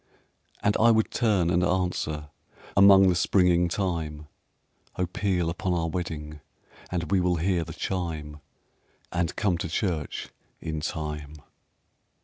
[0.63, 2.29] And I would turn and answer
[2.75, 4.25] Among the springing thyme,
[4.95, 6.39] "Oh, peal upon our wedding,
[6.89, 8.39] And we will hear the chime,
[9.11, 10.29] And come to church
[10.59, 11.35] in time."